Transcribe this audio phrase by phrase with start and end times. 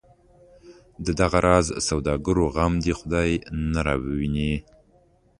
[1.05, 3.31] د دغه راز سوداګرو غم دی خدای
[3.71, 4.53] نه راوویني.